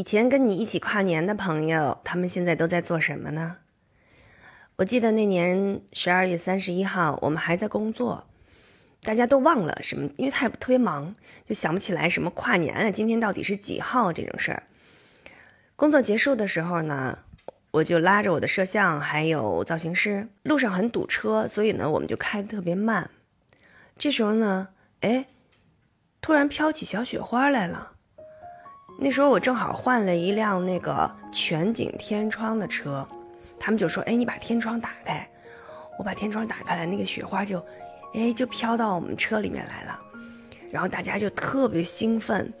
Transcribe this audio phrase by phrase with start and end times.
[0.00, 3.58] 以前跟你一起跨年的朋友，他们现在都在做什么呢？
[4.76, 8.26] 我记得那年十二月三十一号，我们还在工作，
[9.02, 11.14] 大家都忘了什么，因为太特别忙，
[11.46, 14.62] 就想不起来什么跨年啊，今天到底是几号这种事儿。
[15.76, 17.18] 工作结束的时候呢，
[17.72, 23.10] 我就拉着我的摄像还有造型师，路上很堵车，所以呢，我们就开的特别慢。
[23.98, 24.68] 这时候呢，
[25.00, 25.26] 哎，
[26.22, 27.96] 突然飘起小雪花来了。
[29.02, 33.06] 那时候我正好换了一辆那个全景天窗的车，
[33.58, 35.26] 他们就说：“哎，你把天窗打开。”
[35.98, 37.64] 我把天窗打开来，那个雪花就，
[38.14, 40.00] 哎，就飘到我们车里面来了。
[40.70, 42.52] 然后大家就特别兴奋，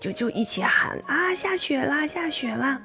[0.00, 2.80] 就就一起喊：“啊，下雪啦，下雪啦！”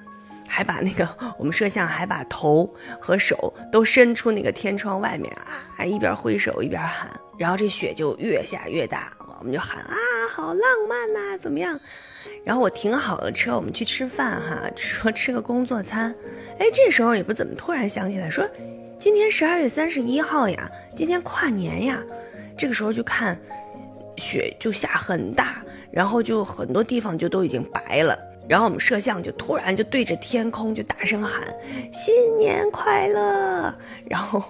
[0.47, 7.09] 还把那个我们摄像还把头和手都伸出那个天窗外面啊，还一边挥手一边喊。
[7.37, 9.95] 然后这雪就越下越大，我们就喊：“啊，
[10.33, 11.79] 好浪漫呐，怎么样？”
[12.43, 16.13] 然后我停好了车，我们去吃饭哈，说吃个工作餐。
[16.59, 18.47] 哎，这时候也不怎么突然想起来说，
[18.97, 22.03] 今天十二月三十一号呀，今天跨年呀。
[22.57, 23.39] 这个时候就看
[24.17, 28.17] 雪就下很大，然后就很多地方就都已经白了。
[28.47, 31.43] 然后我们摄像就突然就对着天空就大声喊
[31.91, 33.73] 新年快乐，
[34.09, 34.43] 然后。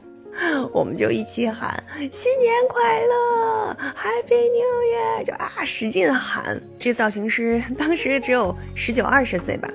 [0.71, 5.23] 我们就一起喊新年快乐，Happy New Year！
[5.25, 6.61] 就啊，使劲喊。
[6.79, 9.69] 这造型师当时只有十九二十岁吧，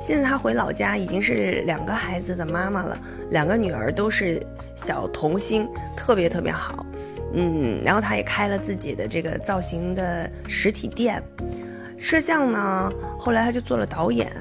[0.00, 2.98] 现在他回老家已经是两个孩子的妈妈了，
[3.30, 6.84] 两个女儿都是小童星，特别特别好。
[7.34, 11.22] 嗯，然后他也开了自己的这个造型的实体店。
[11.98, 14.32] 摄像呢，后来他就做了导演，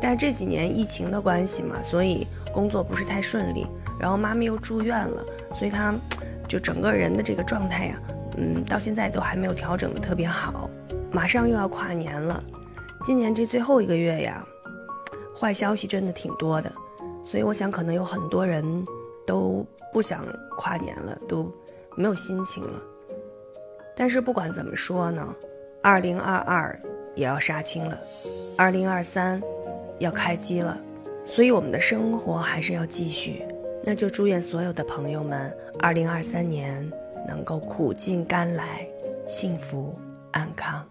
[0.00, 3.66] 但是这几年疫情的关系嘛，所以工作不是太顺利。
[3.98, 5.24] 然后妈妈又住院了，
[5.58, 5.94] 所以他
[6.48, 8.02] 就整个人的这个状态呀，
[8.36, 10.70] 嗯，到现在都还没有调整的特别好。
[11.10, 12.42] 马上又要跨年了，
[13.04, 14.46] 今年这最后一个月呀，
[15.38, 16.70] 坏消息真的挺多的，
[17.24, 18.84] 所以我想可能有很多人
[19.26, 20.26] 都不想
[20.58, 21.50] 跨年了，都
[21.96, 22.82] 没有心情了。
[23.96, 25.34] 但是不管怎么说呢，
[25.82, 26.78] 二零二二
[27.14, 27.98] 也要杀青了，
[28.58, 29.40] 二零二三
[30.00, 30.78] 要开机了，
[31.24, 33.42] 所以我们的生活还是要继续。
[33.88, 36.90] 那就祝愿所有的朋友们，二零二三年
[37.24, 38.84] 能够苦尽甘来，
[39.28, 39.96] 幸福
[40.32, 40.84] 安康。